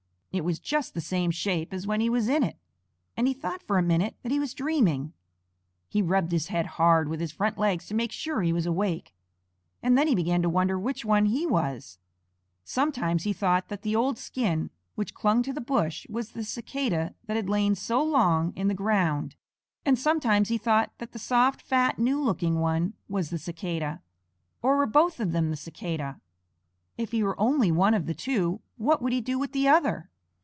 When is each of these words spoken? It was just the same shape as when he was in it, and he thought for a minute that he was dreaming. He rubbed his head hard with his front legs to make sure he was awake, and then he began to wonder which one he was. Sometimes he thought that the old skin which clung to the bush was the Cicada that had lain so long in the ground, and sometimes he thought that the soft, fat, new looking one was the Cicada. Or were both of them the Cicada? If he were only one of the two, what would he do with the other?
It 0.33 0.45
was 0.45 0.59
just 0.59 0.93
the 0.93 1.01
same 1.01 1.29
shape 1.29 1.73
as 1.73 1.85
when 1.85 1.99
he 1.99 2.09
was 2.09 2.29
in 2.29 2.41
it, 2.41 2.55
and 3.17 3.27
he 3.27 3.33
thought 3.33 3.61
for 3.61 3.77
a 3.77 3.83
minute 3.83 4.15
that 4.23 4.31
he 4.31 4.39
was 4.39 4.53
dreaming. 4.53 5.11
He 5.89 6.01
rubbed 6.01 6.31
his 6.31 6.47
head 6.47 6.65
hard 6.65 7.09
with 7.09 7.19
his 7.19 7.33
front 7.33 7.57
legs 7.57 7.85
to 7.87 7.93
make 7.93 8.13
sure 8.13 8.41
he 8.41 8.53
was 8.53 8.65
awake, 8.65 9.13
and 9.83 9.97
then 9.97 10.07
he 10.07 10.15
began 10.15 10.41
to 10.41 10.47
wonder 10.49 10.79
which 10.79 11.03
one 11.03 11.25
he 11.25 11.45
was. 11.45 11.99
Sometimes 12.63 13.23
he 13.23 13.33
thought 13.33 13.67
that 13.67 13.81
the 13.81 13.93
old 13.93 14.17
skin 14.17 14.69
which 14.95 15.13
clung 15.13 15.43
to 15.43 15.51
the 15.51 15.59
bush 15.59 16.07
was 16.09 16.29
the 16.29 16.45
Cicada 16.45 17.13
that 17.25 17.35
had 17.35 17.49
lain 17.49 17.75
so 17.75 18.01
long 18.01 18.53
in 18.55 18.69
the 18.69 18.73
ground, 18.73 19.35
and 19.85 19.99
sometimes 19.99 20.47
he 20.47 20.57
thought 20.57 20.93
that 20.99 21.11
the 21.11 21.19
soft, 21.19 21.61
fat, 21.61 21.99
new 21.99 22.23
looking 22.23 22.59
one 22.61 22.93
was 23.09 23.31
the 23.31 23.37
Cicada. 23.37 24.01
Or 24.61 24.77
were 24.77 24.85
both 24.85 25.19
of 25.19 25.33
them 25.33 25.49
the 25.49 25.57
Cicada? 25.57 26.21
If 26.97 27.11
he 27.11 27.21
were 27.21 27.37
only 27.37 27.69
one 27.69 27.93
of 27.93 28.05
the 28.05 28.13
two, 28.15 28.61
what 28.77 29.01
would 29.01 29.11
he 29.11 29.19
do 29.19 29.37
with 29.37 29.51
the 29.51 29.67
other? 29.67 30.07